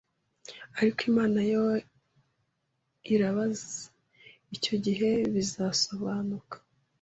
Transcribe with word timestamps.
ariko 0.79 0.99
Imana 1.11 1.39
yo 1.51 1.63
irabazi. 3.13 3.77
Icyo 4.55 4.75
gihe 4.85 5.09
bizasobanuka 5.33 6.55